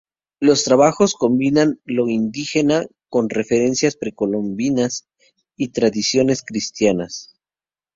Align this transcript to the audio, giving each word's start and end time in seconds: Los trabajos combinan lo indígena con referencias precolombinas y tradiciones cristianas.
Los 0.39 0.63
trabajos 0.63 1.13
combinan 1.13 1.79
lo 1.85 2.09
indígena 2.09 2.87
con 3.07 3.29
referencias 3.29 3.95
precolombinas 3.95 5.07
y 5.55 5.67
tradiciones 5.73 6.41
cristianas. 6.41 7.35